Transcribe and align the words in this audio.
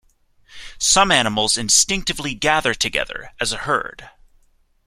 Some 0.79 1.11
animals 1.11 1.57
instinctively 1.57 2.33
gather 2.33 2.73
together 2.73 3.33
as 3.39 3.51
a 3.53 3.57
herd. 3.57 4.09